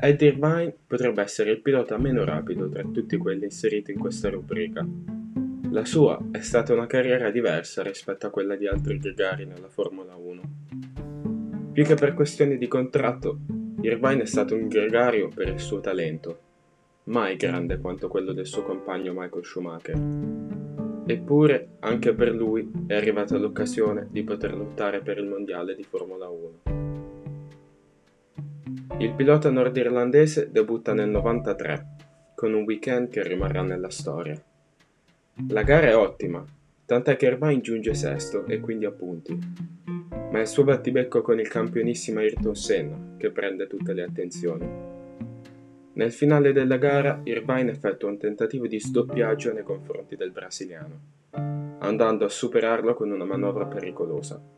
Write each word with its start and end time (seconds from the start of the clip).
Ed 0.00 0.20
Irvine 0.20 0.72
potrebbe 0.86 1.22
essere 1.22 1.50
il 1.50 1.60
pilota 1.60 1.98
meno 1.98 2.24
rapido 2.24 2.68
tra 2.68 2.84
tutti 2.84 3.16
quelli 3.16 3.44
inseriti 3.44 3.90
in 3.90 3.98
questa 3.98 4.30
rubrica. 4.30 4.86
La 5.72 5.84
sua 5.84 6.16
è 6.30 6.40
stata 6.40 6.72
una 6.72 6.86
carriera 6.86 7.32
diversa 7.32 7.82
rispetto 7.82 8.28
a 8.28 8.30
quella 8.30 8.54
di 8.54 8.68
altri 8.68 8.98
gregari 8.98 9.44
nella 9.44 9.68
Formula 9.68 10.14
1. 10.14 10.42
Più 11.72 11.84
che 11.84 11.96
per 11.96 12.14
questioni 12.14 12.58
di 12.58 12.68
contratto, 12.68 13.40
Irvine 13.80 14.22
è 14.22 14.26
stato 14.26 14.54
un 14.54 14.68
gregario 14.68 15.30
per 15.34 15.48
il 15.48 15.58
suo 15.58 15.80
talento, 15.80 16.38
mai 17.04 17.34
grande 17.34 17.78
quanto 17.78 18.06
quello 18.06 18.32
del 18.32 18.46
suo 18.46 18.62
compagno 18.62 19.12
Michael 19.12 19.44
Schumacher. 19.44 19.98
Eppure, 21.06 21.70
anche 21.80 22.14
per 22.14 22.32
lui 22.32 22.70
è 22.86 22.94
arrivata 22.94 23.36
l'occasione 23.36 24.06
di 24.12 24.22
poter 24.22 24.56
lottare 24.56 25.00
per 25.00 25.18
il 25.18 25.26
mondiale 25.26 25.74
di 25.74 25.82
Formula 25.82 26.28
1. 26.28 26.87
Il 29.00 29.12
pilota 29.12 29.48
nordirlandese 29.48 30.50
debutta 30.50 30.92
nel 30.92 31.08
93, 31.08 31.86
con 32.34 32.52
un 32.52 32.64
weekend 32.64 33.10
che 33.10 33.22
rimarrà 33.22 33.62
nella 33.62 33.90
storia. 33.90 34.34
La 35.50 35.62
gara 35.62 35.86
è 35.86 35.96
ottima, 35.96 36.44
tant'è 36.84 37.14
che 37.14 37.26
Irvine 37.26 37.60
giunge 37.60 37.94
sesto 37.94 38.44
e 38.46 38.58
quindi 38.58 38.86
a 38.86 38.90
punti. 38.90 39.38
Ma 39.84 40.38
è 40.38 40.40
il 40.40 40.48
suo 40.48 40.64
battibecco 40.64 41.22
con 41.22 41.38
il 41.38 41.46
campionissimo 41.46 42.18
Ayrton 42.18 42.56
Senna 42.56 43.14
che 43.16 43.30
prende 43.30 43.68
tutte 43.68 43.92
le 43.92 44.02
attenzioni. 44.02 44.68
Nel 45.92 46.10
finale 46.10 46.52
della 46.52 46.76
gara 46.76 47.20
Irvine 47.22 47.70
effettua 47.70 48.08
un 48.08 48.18
tentativo 48.18 48.66
di 48.66 48.80
sdoppiaggio 48.80 49.52
nei 49.52 49.62
confronti 49.62 50.16
del 50.16 50.32
brasiliano, 50.32 51.00
andando 51.78 52.24
a 52.24 52.28
superarlo 52.28 52.94
con 52.94 53.12
una 53.12 53.24
manovra 53.24 53.64
pericolosa. 53.64 54.57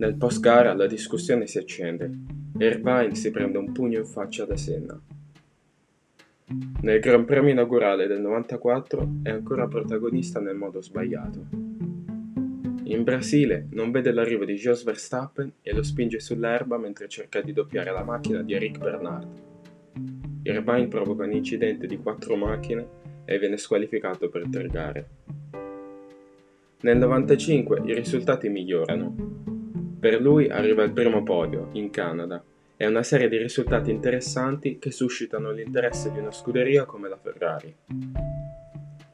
Nel 0.00 0.14
post 0.14 0.38
gara 0.38 0.74
la 0.74 0.86
discussione 0.86 1.48
si 1.48 1.58
accende 1.58 2.08
e 2.56 2.66
Irvine 2.66 3.16
si 3.16 3.32
prende 3.32 3.58
un 3.58 3.72
pugno 3.72 3.98
in 3.98 4.04
faccia 4.04 4.44
da 4.44 4.56
Senna. 4.56 4.96
Nel 6.82 7.00
Gran 7.00 7.24
Premio 7.24 7.50
inaugurale 7.50 8.06
del 8.06 8.20
94 8.20 9.14
è 9.24 9.30
ancora 9.30 9.66
protagonista 9.66 10.38
nel 10.38 10.54
modo 10.54 10.80
sbagliato. 10.80 11.46
In 12.84 13.02
Brasile 13.02 13.66
non 13.72 13.90
vede 13.90 14.12
l'arrivo 14.12 14.44
di 14.44 14.54
Jos 14.54 14.84
Verstappen 14.84 15.54
e 15.62 15.74
lo 15.74 15.82
spinge 15.82 16.20
sull'erba 16.20 16.78
mentre 16.78 17.08
cerca 17.08 17.40
di 17.40 17.52
doppiare 17.52 17.90
la 17.90 18.04
macchina 18.04 18.40
di 18.42 18.54
Eric 18.54 18.78
Bernard. 18.78 19.28
Irvine 20.44 20.86
provoca 20.86 21.24
un 21.24 21.32
incidente 21.32 21.88
di 21.88 21.98
quattro 21.98 22.36
macchine 22.36 22.86
e 23.24 23.36
viene 23.40 23.56
squalificato 23.56 24.28
per 24.28 24.46
tre 24.48 24.68
gare. 24.68 25.08
Nel 26.82 26.98
95 26.98 27.82
i 27.84 27.94
risultati 27.94 28.48
migliorano. 28.48 29.57
Per 29.98 30.20
lui 30.20 30.48
arriva 30.48 30.84
il 30.84 30.92
primo 30.92 31.22
podio, 31.22 31.70
in 31.72 31.90
Canada, 31.90 32.42
e 32.76 32.86
una 32.86 33.02
serie 33.02 33.28
di 33.28 33.36
risultati 33.36 33.90
interessanti 33.90 34.78
che 34.78 34.92
suscitano 34.92 35.50
l'interesse 35.50 36.12
di 36.12 36.20
una 36.20 36.30
scuderia 36.30 36.84
come 36.84 37.08
la 37.08 37.16
Ferrari. 37.16 37.74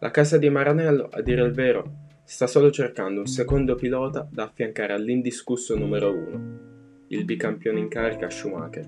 La 0.00 0.10
casa 0.10 0.36
di 0.36 0.50
Maranello, 0.50 1.08
a 1.10 1.22
dire 1.22 1.42
il 1.42 1.52
vero, 1.52 2.02
sta 2.24 2.46
solo 2.46 2.70
cercando 2.70 3.20
un 3.20 3.26
secondo 3.26 3.74
pilota 3.74 4.28
da 4.30 4.44
affiancare 4.44 4.92
all'indiscusso 4.92 5.74
numero 5.76 6.12
uno, 6.12 7.06
il 7.08 7.24
bicampione 7.24 7.78
in 7.78 7.88
carica 7.88 8.28
Schumacher. 8.28 8.86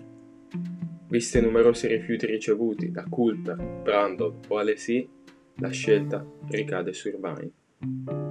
Visti 1.08 1.38
i 1.38 1.40
numerosi 1.40 1.86
rifiuti 1.86 2.26
ricevuti 2.26 2.90
da 2.90 3.04
Coulter, 3.08 3.56
Brandon 3.56 4.40
o 4.48 4.58
Alesi, 4.58 5.08
la 5.56 5.70
scelta 5.70 6.22
ricade 6.50 6.92
su 6.92 7.08
Irvine. 7.08 8.25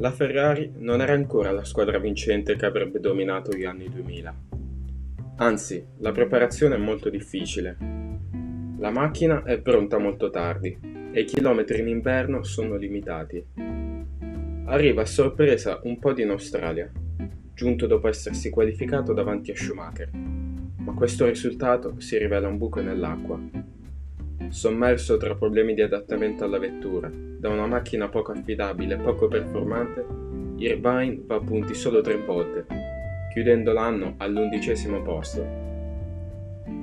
La 0.00 0.10
Ferrari 0.10 0.72
non 0.76 1.00
era 1.00 1.12
ancora 1.12 1.52
la 1.52 1.64
squadra 1.64 1.98
vincente 1.98 2.56
che 2.56 2.66
avrebbe 2.66 3.00
dominato 3.00 3.52
gli 3.56 3.64
anni 3.64 3.88
2000. 3.88 4.34
Anzi, 5.36 5.86
la 5.98 6.12
preparazione 6.12 6.74
è 6.74 6.78
molto 6.78 7.08
difficile. 7.08 7.76
La 8.78 8.90
macchina 8.90 9.44
è 9.44 9.60
pronta 9.60 9.98
molto 9.98 10.30
tardi 10.30 10.76
e 11.12 11.20
i 11.20 11.24
chilometri 11.24 11.80
in 11.80 11.88
inverno 11.88 12.42
sono 12.42 12.76
limitati 12.76 13.44
arriva 14.70 15.02
a 15.02 15.06
sorpresa 15.06 15.80
un 15.82 15.98
po' 15.98 16.16
in 16.16 16.30
Australia, 16.30 16.88
giunto 17.54 17.88
dopo 17.88 18.06
essersi 18.06 18.50
qualificato 18.50 19.12
davanti 19.12 19.50
a 19.50 19.56
Schumacher, 19.56 20.10
ma 20.12 20.94
questo 20.94 21.26
risultato 21.26 21.98
si 21.98 22.16
rivela 22.16 22.46
un 22.46 22.56
buco 22.56 22.80
nell'acqua. 22.80 23.40
Sommerso 24.48 25.16
tra 25.16 25.34
problemi 25.34 25.74
di 25.74 25.82
adattamento 25.82 26.44
alla 26.44 26.58
vettura, 26.58 27.10
da 27.40 27.48
una 27.48 27.66
macchina 27.66 28.06
poco 28.08 28.32
affidabile 28.32 28.96
e 28.96 28.98
poco 28.98 29.26
performante, 29.26 30.04
Irvine 30.58 31.22
va 31.24 31.36
a 31.36 31.40
punti 31.40 31.72
solo 31.72 32.02
tre 32.02 32.18
volte, 32.18 32.66
chiudendo 33.32 33.72
l'anno 33.72 34.12
all'undicesimo 34.18 35.00
posto. 35.00 35.42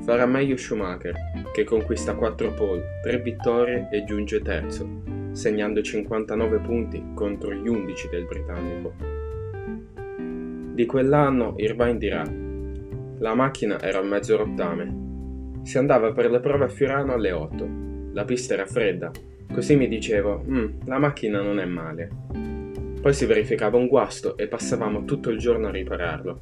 Farà 0.02 0.26
meglio 0.26 0.58
Schumacher, 0.58 1.14
che 1.54 1.64
conquista 1.64 2.16
4 2.16 2.54
pole, 2.56 3.00
3 3.04 3.20
vittorie 3.20 3.88
e 3.92 4.04
giunge 4.04 4.42
terzo, 4.42 4.90
segnando 5.32 5.84
59 5.84 6.58
punti 6.58 7.04
contro 7.14 7.54
gli 7.54 7.68
11 7.68 8.10
del 8.10 8.26
britannico. 8.26 8.94
Di 10.74 10.86
quell'anno 10.88 11.54
Irvine 11.58 11.98
dirà: 11.98 12.24
La 13.20 13.36
macchina 13.36 13.80
era 13.80 14.00
a 14.00 14.04
mezzo 14.04 14.36
rottame. 14.36 15.62
Si 15.62 15.78
andava 15.78 16.12
per 16.14 16.32
le 16.32 16.40
prove 16.40 16.66
a 16.66 16.70
Fiorano 16.70 17.14
alle 17.14 17.32
8. 17.32 17.70
La 18.14 18.24
pista 18.26 18.56
era 18.56 18.66
fredda, 18.66 19.12
così 19.58 19.76
mi 19.76 19.88
dicevo: 19.88 20.46
mm, 20.48 20.66
la 20.86 21.00
macchina 21.00 21.42
non 21.42 21.60
è 21.60 21.66
male. 21.66 22.12
Poi 23.02 23.12
si 23.12 23.26
verificava 23.26 23.76
un 23.76 23.88
guasto 23.88 24.38
e 24.38 24.46
passavamo 24.46 25.04
tutto 25.04 25.32
il 25.32 25.40
giorno 25.40 25.66
a 25.66 25.72
ripararlo. 25.72 26.42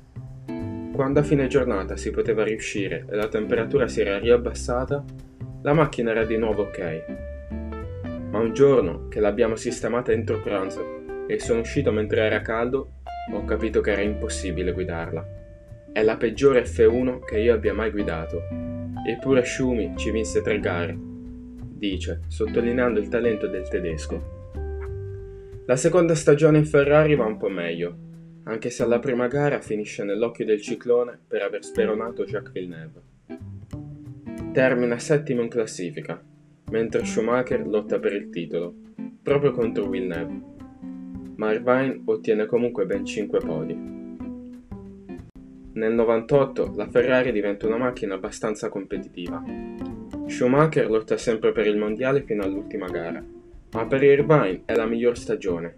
Quando 0.91 1.21
a 1.21 1.23
fine 1.23 1.47
giornata 1.47 1.95
si 1.95 2.11
poteva 2.11 2.43
riuscire 2.43 3.05
e 3.09 3.15
la 3.15 3.29
temperatura 3.29 3.87
si 3.87 4.01
era 4.01 4.19
riabbassata, 4.19 5.01
la 5.61 5.73
macchina 5.73 6.11
era 6.11 6.25
di 6.25 6.35
nuovo 6.35 6.63
ok 6.63 7.03
ma 8.31 8.39
un 8.41 8.51
giorno 8.51 9.07
che 9.07 9.21
l'abbiamo 9.21 9.55
sistemata 9.55 10.11
entro 10.11 10.41
pranzo 10.41 11.23
e 11.25 11.39
sono 11.39 11.61
uscito 11.61 11.93
mentre 11.93 12.19
era 12.19 12.41
caldo, 12.41 12.95
ho 13.31 13.45
capito 13.45 13.79
che 13.79 13.93
era 13.93 14.01
impossibile 14.01 14.73
guidarla. 14.73 15.25
È 15.93 16.03
la 16.03 16.17
peggiore 16.17 16.65
F1 16.65 17.23
che 17.23 17.39
io 17.39 17.53
abbia 17.53 17.73
mai 17.73 17.91
guidato. 17.91 18.41
Eppure 19.07 19.45
Schumi 19.45 19.93
ci 19.95 20.11
vinse 20.11 20.41
tre 20.41 20.59
gare, 20.59 21.14
dice, 21.89 22.21
sottolineando 22.27 22.99
il 22.99 23.07
talento 23.07 23.47
del 23.47 23.67
tedesco. 23.67 24.33
La 25.65 25.75
seconda 25.75 26.15
stagione 26.15 26.57
in 26.59 26.65
Ferrari 26.65 27.15
va 27.15 27.25
un 27.25 27.37
po' 27.37 27.49
meglio, 27.49 27.97
anche 28.43 28.69
se 28.69 28.83
alla 28.83 28.99
prima 28.99 29.27
gara 29.27 29.59
finisce 29.59 30.03
nell'occhio 30.03 30.45
del 30.45 30.61
ciclone 30.61 31.17
per 31.27 31.41
aver 31.41 31.63
speronato 31.63 32.23
Jacques 32.23 32.51
Villeneuve. 32.51 33.01
Termina 34.51 34.99
settimo 34.99 35.41
in 35.41 35.49
classifica, 35.49 36.21
mentre 36.71 37.05
Schumacher 37.05 37.65
lotta 37.67 37.99
per 37.99 38.13
il 38.13 38.29
titolo, 38.29 38.73
proprio 39.21 39.51
contro 39.51 39.87
Villeneuve. 39.87 40.53
Ma 41.35 41.51
Irvine 41.51 42.01
ottiene 42.05 42.45
comunque 42.45 42.85
ben 42.85 43.03
5 43.03 43.39
podi. 43.39 43.93
Nel 45.73 45.93
98 45.93 46.73
la 46.75 46.87
Ferrari 46.87 47.33
diventa 47.33 47.67
una 47.67 47.77
macchina 47.77 48.13
abbastanza 48.13 48.69
competitiva. 48.69 49.43
Schumacher 50.27 50.89
lotta 50.89 51.17
sempre 51.17 51.51
per 51.51 51.67
il 51.67 51.77
mondiale 51.77 52.23
fino 52.23 52.43
all'ultima 52.43 52.87
gara, 52.87 53.23
ma 53.71 53.85
per 53.85 54.03
Irvine 54.03 54.63
è 54.65 54.73
la 54.73 54.85
miglior 54.85 55.17
stagione. 55.17 55.77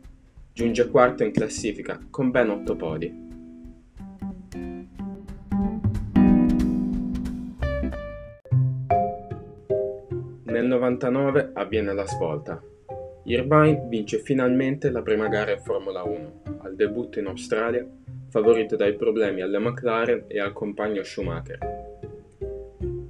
Giunge 0.54 0.90
quarto 0.90 1.24
in 1.24 1.32
classifica 1.32 2.00
con 2.10 2.32
ben 2.32 2.50
8 2.50 2.76
podi. 2.76 3.26
Nel 10.44 10.66
99 10.66 11.52
avviene 11.54 11.94
la 11.94 12.08
svolta. 12.08 12.60
Irvine 13.26 13.86
vince 13.90 14.20
finalmente 14.20 14.90
la 14.90 15.02
prima 15.02 15.28
gara 15.28 15.52
in 15.52 15.60
Formula 15.60 16.04
1, 16.04 16.42
al 16.60 16.76
debutto 16.76 17.20
in 17.20 17.28
Australia, 17.28 17.86
favorito 18.30 18.78
dai 18.78 18.96
problemi 18.96 19.42
alle 19.42 19.60
McLaren 19.60 20.24
e 20.28 20.40
al 20.40 20.54
compagno 20.54 21.04
Schumacher. 21.04 21.87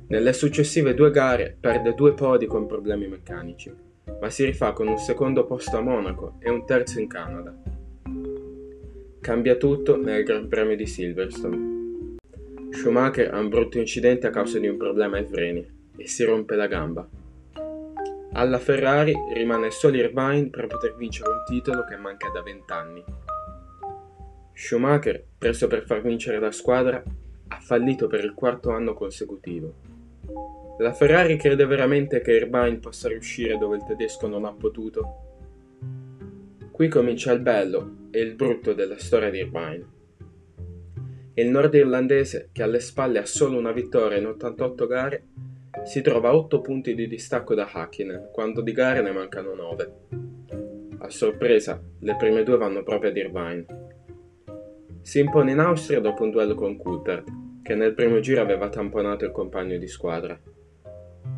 Nelle 0.10 0.32
successive 0.32 0.94
due 0.94 1.12
gare 1.12 1.58
perde 1.60 1.94
due 1.94 2.14
podi 2.14 2.46
con 2.46 2.66
problemi 2.66 3.10
meccanici, 3.10 3.74
ma 4.22 4.30
si 4.30 4.46
rifà 4.46 4.72
con 4.72 4.88
un 4.88 4.98
secondo 4.98 5.44
posto 5.46 5.76
a 5.76 5.82
Monaco 5.82 6.38
e 6.40 6.50
un 6.50 6.66
terzo 6.66 7.02
in 7.02 7.10
Canada. 7.10 7.54
Cambia 9.20 9.56
tutto 9.56 9.98
nel 9.98 10.24
Gran 10.24 10.48
Premio 10.48 10.78
di 10.78 10.86
Silverstone. 10.86 12.16
Schumacher 12.70 13.34
ha 13.34 13.40
un 13.40 13.50
brutto 13.50 13.80
incidente 13.80 14.28
a 14.28 14.30
causa 14.30 14.60
di 14.60 14.68
un 14.70 14.78
problema 14.78 15.18
ai 15.18 15.26
freni 15.26 15.70
e 15.98 16.08
si 16.08 16.24
rompe 16.24 16.56
la 16.56 16.68
gamba. 16.68 17.06
Alla 18.32 18.60
Ferrari 18.60 19.14
rimane 19.34 19.72
solo 19.72 19.98
Irvine 19.98 20.50
per 20.50 20.68
poter 20.68 20.96
vincere 20.96 21.32
un 21.32 21.44
titolo 21.46 21.84
che 21.84 21.98
manca 21.98 22.30
da 22.30 22.42
vent'anni. 22.42 23.04
Schumacher, 24.54 25.22
preso 25.38 25.68
per 25.68 25.84
far 25.84 26.02
vincere 26.02 26.40
la 26.40 26.52
squadra, 26.52 27.04
ha 27.50 27.60
fallito 27.60 28.08
per 28.08 28.24
il 28.24 28.34
quarto 28.34 28.72
anno 28.72 28.94
consecutivo. 28.94 29.96
La 30.80 30.94
Ferrari 30.94 31.38
crede 31.38 31.66
veramente 31.66 32.22
che 32.22 32.34
Irvine 32.34 32.78
possa 32.78 33.08
riuscire 33.08 33.58
dove 33.58 33.78
il 33.78 33.84
tedesco 33.84 34.28
non 34.28 34.46
ha 34.46 34.54
potuto? 34.54 35.26
Qui 36.72 36.88
comincia 36.88 37.32
il 37.32 37.40
bello 37.40 38.10
e 38.12 38.20
il 38.20 38.36
brutto 38.36 38.74
della 38.74 39.00
storia 39.00 39.32
di 39.32 39.40
Irvine. 39.40 39.86
Il 41.34 41.50
nordirlandese, 41.50 42.50
che 42.52 42.62
alle 42.62 42.80
spalle 42.80 43.18
ha 43.18 43.26
solo 43.26 43.58
una 43.58 43.72
vittoria 43.72 44.20
in 44.20 44.28
88 44.28 44.86
gare, 44.86 45.24
si 45.84 46.02
trova 46.02 46.30
a 46.30 46.36
8 46.36 46.62
punti 46.62 46.94
di 46.94 47.08
distacco 47.08 47.56
da 47.56 47.68
Hakkinen, 47.72 48.30
quando 48.32 48.62
di 48.62 48.72
gare 48.72 49.02
ne 49.02 49.12
mancano 49.12 49.56
9. 49.56 49.94
A 51.00 51.10
sorpresa, 51.10 51.82
le 52.02 52.16
prime 52.18 52.44
due 52.44 52.58
vanno 52.58 52.84
proprio 52.84 53.10
ad 53.10 53.18
Irvine. 53.18 53.66
Si 55.02 55.18
impone 55.18 55.54
in 55.54 55.60
Austria 55.60 56.00
dopo 56.00 56.22
un 56.22 56.30
duello 56.30 56.54
con 56.54 56.78
Coulthard, 56.78 57.24
che 57.64 57.74
nel 57.74 57.96
primo 57.96 58.20
giro 58.20 58.42
aveva 58.42 58.70
tamponato 58.70 59.26
il 59.26 59.32
compagno 59.32 59.80
di 59.80 59.88
squadra. 59.88 60.40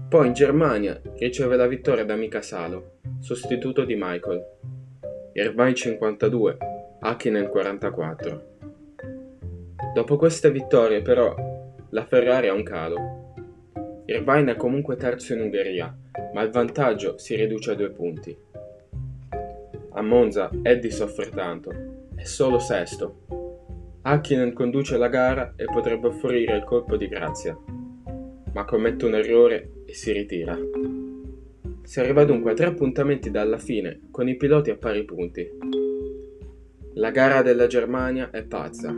Poi 0.10 0.26
in 0.26 0.34
Germania 0.34 1.00
riceve 1.20 1.56
la 1.56 1.68
vittoria 1.68 2.04
da 2.04 2.16
Mika 2.16 2.42
Salo, 2.42 2.94
sostituto 3.20 3.86
di 3.86 3.94
Michael. 3.96 4.44
Irvine 5.34 5.76
52, 5.76 6.58
Hakkinen 7.02 7.48
44. 7.48 8.44
Dopo 9.94 10.18
queste 10.18 10.50
vittorie 10.50 11.04
però 11.04 11.36
la 11.92 12.06
Ferrari 12.08 12.48
ha 12.48 12.54
un 12.54 12.64
calo. 12.64 13.34
Irvine 14.06 14.54
è 14.54 14.56
comunque 14.56 14.96
terzo 14.96 15.34
in 15.34 15.42
Ungheria, 15.42 15.96
ma 16.34 16.42
il 16.42 16.50
vantaggio 16.50 17.20
si 17.20 17.36
riduce 17.36 17.70
a 17.70 17.76
due 17.76 17.92
punti. 17.92 18.36
A 19.92 20.02
Monza 20.02 20.50
Eddie 20.64 20.90
soffre 20.90 21.30
tanto, 21.30 21.70
è 22.16 22.24
solo 22.24 22.58
sesto. 22.58 23.28
Hakkinen 24.02 24.54
conduce 24.54 24.98
la 24.98 25.08
gara 25.08 25.54
e 25.56 25.66
potrebbe 25.66 26.08
offrire 26.08 26.56
il 26.56 26.64
colpo 26.64 26.98
di 26.98 27.08
grazia, 27.08 27.56
ma 28.54 28.66
commette 28.66 29.06
un 29.06 29.14
errore 29.14 29.74
e 29.90 29.94
si 29.96 30.12
ritira. 30.12 30.56
Si 31.84 32.00
arriva 32.00 32.24
dunque 32.24 32.52
a 32.52 32.54
tre 32.54 32.68
appuntamenti 32.68 33.32
dalla 33.32 33.58
fine, 33.58 34.02
con 34.12 34.28
i 34.28 34.38
piloti 34.38 34.70
a 34.70 34.78
pari 34.78 35.04
punti. 35.04 35.50
La 36.94 37.10
gara 37.10 37.42
della 37.42 37.66
Germania 37.66 38.30
è 38.30 38.44
pazza, 38.44 38.94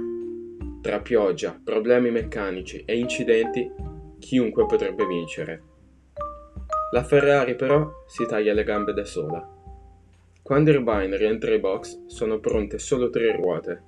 tra 0.81 0.99
pioggia, 0.99 1.57
problemi 1.63 2.11
meccanici 2.11 2.83
e 2.85 2.97
incidenti, 2.97 3.71
chiunque 4.19 4.65
potrebbe 4.65 5.05
vincere. 5.05 5.61
La 6.91 7.03
Ferrari 7.03 7.55
però 7.55 7.89
si 8.07 8.25
taglia 8.25 8.51
le 8.51 8.63
gambe 8.63 8.91
da 8.91 9.05
sola. 9.05 9.47
Quando 10.41 10.71
Irvine 10.71 11.15
rientra 11.15 11.51
ai 11.51 11.59
box 11.59 12.07
sono 12.07 12.39
pronte 12.39 12.79
solo 12.79 13.09
tre 13.09 13.31
ruote 13.33 13.83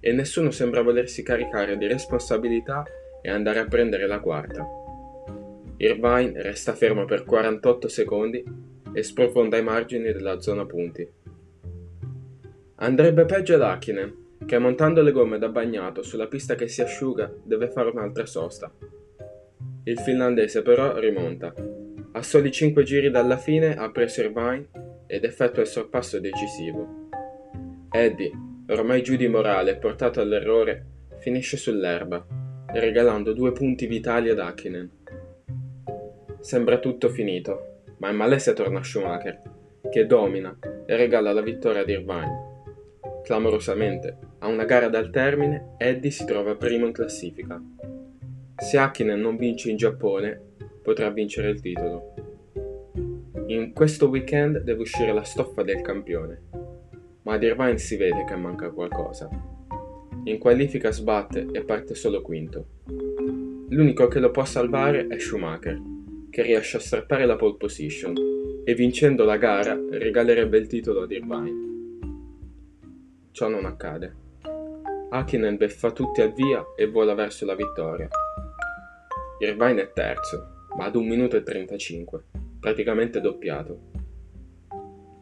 e 0.00 0.12
nessuno 0.12 0.50
sembra 0.50 0.82
volersi 0.82 1.22
caricare 1.22 1.76
di 1.76 1.86
responsabilità 1.86 2.84
e 3.22 3.30
andare 3.30 3.60
a 3.60 3.66
prendere 3.66 4.06
la 4.06 4.18
quarta. 4.18 4.79
Irvine 5.82 6.42
resta 6.42 6.74
fermo 6.74 7.06
per 7.06 7.24
48 7.24 7.88
secondi 7.88 8.44
e 8.92 9.02
sprofonda 9.02 9.56
i 9.56 9.62
margini 9.62 10.12
della 10.12 10.38
zona 10.38 10.66
punti. 10.66 11.08
Andrebbe 12.76 13.24
peggio 13.24 13.54
ad 13.54 13.62
Hakkinen, 13.62 14.36
che 14.44 14.58
montando 14.58 15.00
le 15.00 15.10
gomme 15.10 15.38
da 15.38 15.48
bagnato 15.48 16.02
sulla 16.02 16.26
pista 16.26 16.54
che 16.54 16.68
si 16.68 16.82
asciuga 16.82 17.32
deve 17.42 17.70
fare 17.70 17.88
un'altra 17.88 18.26
sosta. 18.26 18.70
Il 19.84 19.98
finlandese 20.00 20.60
però 20.60 20.98
rimonta. 20.98 21.54
A 22.12 22.22
soli 22.22 22.50
5 22.50 22.82
giri 22.82 23.08
dalla 23.08 23.38
fine 23.38 23.74
ha 23.74 23.90
preso 23.90 24.20
Irvine 24.20 24.68
ed 25.06 25.24
effettua 25.24 25.62
il 25.62 25.68
sorpasso 25.68 26.20
decisivo. 26.20 27.08
Eddie, 27.90 28.32
ormai 28.68 29.02
giù 29.02 29.16
di 29.16 29.28
morale 29.28 29.70
e 29.70 29.76
portato 29.76 30.20
all'errore, 30.20 30.84
finisce 31.20 31.56
sull'erba, 31.56 32.26
regalando 32.74 33.32
due 33.32 33.52
punti 33.52 33.86
vitali 33.86 34.28
ad 34.28 34.40
Hakkinen. 34.40 34.98
Sembra 36.40 36.78
tutto 36.78 37.10
finito, 37.10 37.82
ma 37.98 38.08
in 38.08 38.16
malese 38.16 38.54
torna 38.54 38.82
Schumacher, 38.82 39.42
che 39.90 40.06
domina 40.06 40.56
e 40.86 40.96
regala 40.96 41.34
la 41.34 41.42
vittoria 41.42 41.82
ad 41.82 41.88
Irvine. 41.90 42.48
Clamorosamente, 43.22 44.16
a 44.38 44.46
una 44.48 44.64
gara 44.64 44.88
dal 44.88 45.10
termine, 45.10 45.74
Eddie 45.76 46.10
si 46.10 46.24
trova 46.24 46.56
primo 46.56 46.86
in 46.86 46.92
classifica. 46.92 47.62
Se 48.56 48.78
Hakkinen 48.78 49.20
non 49.20 49.36
vince 49.36 49.70
in 49.70 49.76
Giappone, 49.76 50.40
potrà 50.82 51.10
vincere 51.10 51.50
il 51.50 51.60
titolo. 51.60 52.14
In 53.48 53.72
questo 53.74 54.08
weekend 54.08 54.60
deve 54.62 54.80
uscire 54.80 55.12
la 55.12 55.24
stoffa 55.24 55.62
del 55.62 55.82
campione, 55.82 56.40
ma 57.22 57.34
ad 57.34 57.42
Irvine 57.42 57.76
si 57.76 57.96
vede 57.96 58.24
che 58.24 58.34
manca 58.34 58.70
qualcosa. 58.70 59.28
In 60.24 60.38
qualifica 60.38 60.90
sbatte 60.90 61.48
e 61.52 61.64
parte 61.64 61.94
solo 61.94 62.22
quinto. 62.22 62.66
L'unico 63.68 64.08
che 64.08 64.20
lo 64.20 64.30
può 64.30 64.44
salvare 64.44 65.06
è 65.06 65.18
Schumacher, 65.18 65.98
che 66.30 66.42
riesce 66.42 66.76
a 66.76 66.80
strappare 66.80 67.26
la 67.26 67.36
pole 67.36 67.56
position 67.56 68.14
e 68.64 68.74
vincendo 68.74 69.24
la 69.24 69.36
gara 69.36 69.78
regalerebbe 69.90 70.58
il 70.58 70.66
titolo 70.66 71.02
ad 71.02 71.10
Irvine. 71.10 71.68
Ciò 73.32 73.48
non 73.48 73.64
accade. 73.64 74.14
Hakkinen 75.10 75.56
beffa 75.56 75.90
tutti 75.90 76.20
al 76.20 76.32
via 76.32 76.64
e 76.76 76.86
vola 76.86 77.14
verso 77.14 77.44
la 77.44 77.54
vittoria. 77.54 78.08
Irvine 79.40 79.82
è 79.82 79.92
terzo, 79.92 80.66
ma 80.76 80.84
ad 80.84 80.94
1 80.94 81.06
minuto 81.06 81.36
e 81.36 81.42
35, 81.42 82.22
praticamente 82.60 83.20
doppiato. 83.20 83.88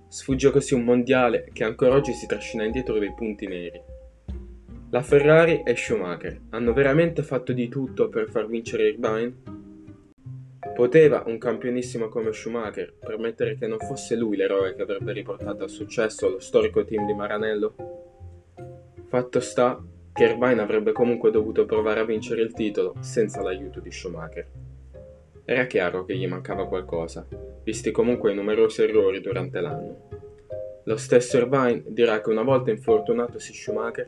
Sfugge 0.08 0.50
così 0.50 0.74
un 0.74 0.84
mondiale 0.84 1.48
che 1.52 1.64
ancora 1.64 1.94
oggi 1.94 2.12
si 2.12 2.26
trascina 2.26 2.64
indietro 2.64 2.98
dei 2.98 3.14
punti 3.14 3.46
neri. 3.46 3.80
La 4.90 5.02
Ferrari 5.02 5.62
e 5.64 5.76
Schumacher 5.76 6.40
hanno 6.50 6.72
veramente 6.72 7.22
fatto 7.22 7.52
di 7.52 7.68
tutto 7.68 8.08
per 8.08 8.28
far 8.30 8.46
vincere 8.46 8.88
Irvine? 8.88 9.47
Poteva 10.78 11.24
un 11.26 11.38
campionissimo 11.38 12.08
come 12.08 12.32
Schumacher 12.32 12.94
permettere 13.00 13.56
che 13.56 13.66
non 13.66 13.80
fosse 13.80 14.14
lui 14.14 14.36
l'eroe 14.36 14.76
che 14.76 14.82
avrebbe 14.82 15.10
riportato 15.12 15.64
al 15.64 15.70
successo 15.70 16.28
lo 16.28 16.38
storico 16.38 16.84
team 16.84 17.04
di 17.04 17.14
Maranello? 17.14 17.74
Fatto 19.08 19.40
sta 19.40 19.82
che 20.12 20.22
Irvine 20.22 20.60
avrebbe 20.60 20.92
comunque 20.92 21.32
dovuto 21.32 21.66
provare 21.66 21.98
a 21.98 22.04
vincere 22.04 22.42
il 22.42 22.52
titolo 22.52 22.94
senza 23.00 23.42
l'aiuto 23.42 23.80
di 23.80 23.90
Schumacher. 23.90 24.46
Era 25.44 25.66
chiaro 25.66 26.04
che 26.04 26.14
gli 26.14 26.28
mancava 26.28 26.68
qualcosa, 26.68 27.26
visti 27.64 27.90
comunque 27.90 28.30
i 28.30 28.36
numerosi 28.36 28.82
errori 28.82 29.20
durante 29.20 29.60
l'anno. 29.60 30.08
Lo 30.84 30.96
stesso 30.96 31.38
Irvine 31.38 31.82
dirà 31.88 32.20
che 32.20 32.30
una 32.30 32.42
volta 32.42 32.70
infortunatosi 32.70 33.52
Schumacher, 33.52 34.06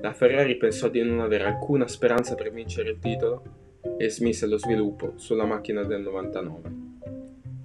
la 0.00 0.12
Ferrari 0.12 0.56
pensò 0.56 0.88
di 0.88 1.00
non 1.00 1.20
avere 1.20 1.44
alcuna 1.44 1.86
speranza 1.86 2.34
per 2.34 2.50
vincere 2.50 2.90
il 2.90 2.98
titolo 2.98 3.57
e 3.98 4.08
smise 4.10 4.46
lo 4.46 4.58
sviluppo 4.58 5.14
sulla 5.16 5.44
macchina 5.44 5.82
del 5.82 6.02
99. 6.02 6.86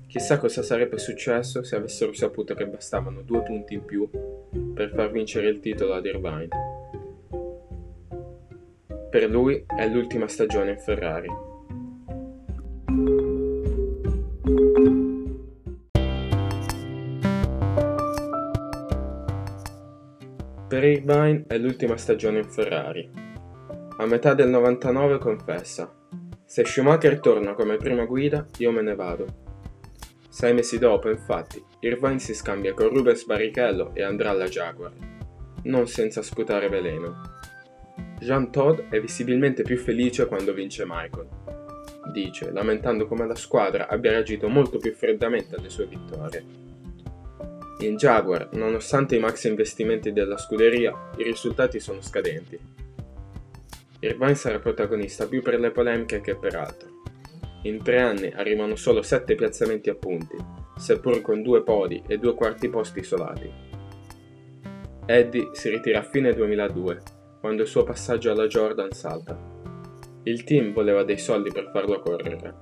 Chissà 0.08 0.38
cosa 0.38 0.62
sarebbe 0.62 0.98
successo 0.98 1.64
se 1.64 1.76
avessero 1.76 2.14
saputo 2.14 2.54
che 2.56 2.68
bastavano 2.68 3.22
due 3.22 3.42
punti 3.42 3.76
in 3.76 3.86
più 3.86 4.10
per 4.74 4.92
far 4.94 5.12
vincere 5.12 5.48
il 5.48 5.60
titolo 5.60 5.94
ad 5.94 6.06
Irvine. 6.06 6.48
Per 9.10 9.30
lui 9.30 9.64
è 9.66 9.88
l'ultima 9.88 10.28
stagione 10.28 10.72
in 10.72 10.80
Ferrari. 10.80 11.30
Per 20.68 20.84
Irvine 20.84 21.44
è 21.48 21.58
l'ultima 21.58 21.98
stagione 21.98 22.40
in 22.40 22.50
Ferrari. 22.50 23.08
A 23.98 24.06
metà 24.08 24.34
del 24.34 24.50
99 24.50 25.20
confessa: 25.20 26.02
Se 26.54 26.64
Schumacher 26.64 27.20
torna 27.20 27.56
come 27.56 27.78
prima 27.78 28.06
guida, 28.06 28.46
io 28.60 28.70
me 28.70 28.84
ne 28.84 28.94
vado. 28.94 29.26
Sei 30.30 30.54
mesi 30.54 30.78
dopo, 30.78 31.10
infatti, 31.10 31.60
Irvine 31.80 32.20
si 32.20 32.36
scambia 32.36 32.76
con 32.76 32.90
Rubens 32.90 33.26
Barrichello 33.26 33.90
e 33.96 34.04
andrà 34.04 34.30
alla 34.30 34.46
Jaguar, 34.46 34.92
non 35.64 35.88
senza 35.88 36.22
sputare 36.22 36.70
veleno. 36.70 37.22
Jean 38.20 38.52
Todd 38.52 38.82
è 38.92 39.02
visibilmente 39.02 39.64
più 39.64 39.78
felice 39.80 40.28
quando 40.28 40.54
vince 40.54 40.84
Michael. 40.86 41.28
Dice, 42.12 42.52
lamentando 42.52 43.08
come 43.08 43.26
la 43.26 43.34
squadra 43.34 43.88
abbia 43.88 44.12
reagito 44.12 44.48
molto 44.48 44.78
più 44.78 44.94
freddamente 44.94 45.56
alle 45.56 45.70
sue 45.70 45.88
vittorie. 45.88 46.46
In 47.80 47.96
Jaguar, 47.96 48.50
nonostante 48.52 49.16
i 49.16 49.20
maxi 49.20 49.48
investimenti 49.48 50.14
della 50.14 50.38
scuderia, 50.38 51.10
i 51.18 51.24
risultati 51.24 51.80
sono 51.80 52.02
scadenti. 52.02 52.73
Irvine 54.06 54.36
sarà 54.36 54.60
protagonista 54.60 55.28
più 55.28 55.42
per 55.42 55.60
le 55.60 55.72
polemiche 55.72 56.20
che 56.20 56.36
per 56.36 56.56
altro. 56.56 56.90
In 57.64 57.82
tre 57.82 58.02
anni 58.02 58.30
arrivano 58.36 58.76
solo 58.76 59.02
sette 59.02 59.36
piazzamenti 59.36 59.90
a 59.90 59.96
punti, 59.96 60.36
seppur 60.76 61.22
con 61.22 61.42
due 61.42 61.64
podi 61.64 62.04
e 62.06 62.18
due 62.18 62.34
quarti 62.34 62.68
posti 62.68 63.00
isolati. 63.00 63.50
Eddie 65.06 65.50
si 65.54 65.70
ritira 65.70 66.00
a 66.00 66.04
fine 66.04 66.34
2002, 66.34 67.02
quando 67.40 67.62
il 67.62 67.68
suo 67.70 67.84
passaggio 67.84 68.32
alla 68.32 68.48
Jordan 68.48 68.92
salta. 68.92 69.40
Il 70.24 70.44
team 70.44 70.74
voleva 70.74 71.04
dei 71.04 71.18
soldi 71.18 71.52
per 71.52 71.70
farlo 71.72 72.00
correre, 72.00 72.56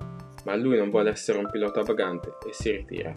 ma 0.44 0.54
lui 0.54 0.76
non 0.76 0.90
vuole 0.90 1.10
essere 1.10 1.38
un 1.38 1.50
pilota 1.50 1.82
vagante 1.82 2.34
e 2.48 2.52
si 2.52 2.70
ritira. 2.70 3.12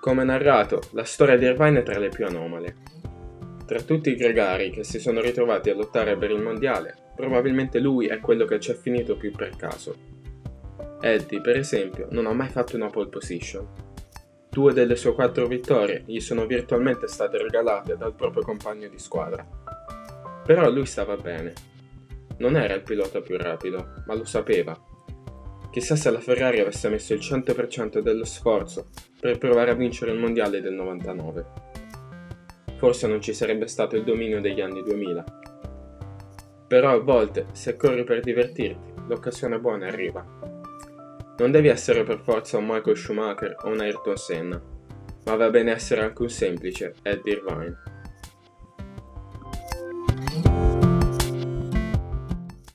Come 0.00 0.24
narrato, 0.24 0.80
la 0.92 1.04
storia 1.04 1.36
di 1.36 1.44
Irvine 1.44 1.80
è 1.80 1.82
tra 1.84 1.98
le 1.98 2.08
più 2.08 2.26
anomale. 2.26 2.93
Tra 3.66 3.80
tutti 3.80 4.10
i 4.10 4.16
gregari 4.16 4.70
che 4.70 4.84
si 4.84 4.98
sono 4.98 5.22
ritrovati 5.22 5.70
a 5.70 5.74
lottare 5.74 6.18
per 6.18 6.30
il 6.30 6.42
mondiale, 6.42 6.94
probabilmente 7.16 7.78
lui 7.78 8.06
è 8.06 8.20
quello 8.20 8.44
che 8.44 8.60
ci 8.60 8.72
è 8.72 8.74
finito 8.74 9.16
più 9.16 9.32
per 9.32 9.56
caso. 9.56 9.96
Eddie, 11.00 11.40
per 11.40 11.56
esempio, 11.56 12.06
non 12.10 12.26
ha 12.26 12.32
mai 12.34 12.48
fatto 12.48 12.76
una 12.76 12.90
pole 12.90 13.08
position. 13.08 13.66
Due 14.50 14.72
delle 14.74 14.96
sue 14.96 15.14
quattro 15.14 15.46
vittorie 15.46 16.02
gli 16.06 16.20
sono 16.20 16.44
virtualmente 16.44 17.08
state 17.08 17.38
regalate 17.38 17.96
dal 17.96 18.14
proprio 18.14 18.42
compagno 18.42 18.88
di 18.88 18.98
squadra. 18.98 19.46
Però 20.44 20.70
lui 20.70 20.86
stava 20.86 21.16
bene. 21.16 21.52
Non 22.38 22.56
era 22.56 22.74
il 22.74 22.82
pilota 22.82 23.20
più 23.20 23.38
rapido, 23.38 24.02
ma 24.06 24.14
lo 24.14 24.24
sapeva. 24.24 24.78
Chissà 25.70 25.96
se 25.96 26.10
la 26.10 26.20
Ferrari 26.20 26.60
avesse 26.60 26.88
messo 26.88 27.14
il 27.14 27.20
100% 27.20 28.00
dello 28.00 28.24
sforzo 28.24 28.90
per 29.18 29.38
provare 29.38 29.70
a 29.70 29.74
vincere 29.74 30.12
il 30.12 30.18
mondiale 30.18 30.60
del 30.60 30.74
99. 30.74 31.72
Forse 32.84 33.06
non 33.06 33.22
ci 33.22 33.32
sarebbe 33.32 33.66
stato 33.66 33.96
il 33.96 34.04
dominio 34.04 34.42
degli 34.42 34.60
anni 34.60 34.82
2000. 34.82 35.24
Però 36.68 36.90
a 36.90 36.98
volte, 36.98 37.46
se 37.52 37.76
corri 37.76 38.04
per 38.04 38.20
divertirti, 38.20 38.92
l'occasione 39.08 39.58
buona 39.58 39.86
arriva. 39.86 40.22
Non 41.38 41.50
devi 41.50 41.68
essere 41.68 42.04
per 42.04 42.20
forza 42.20 42.58
un 42.58 42.66
Michael 42.66 42.98
Schumacher 42.98 43.56
o 43.62 43.70
un 43.70 43.80
Ayrton 43.80 44.16
Senna, 44.18 44.62
ma 45.24 45.34
va 45.34 45.48
bene 45.48 45.72
essere 45.72 46.02
anche 46.02 46.20
un 46.20 46.28
semplice 46.28 46.92
Eddie 47.00 47.32
Irvine. 47.32 47.93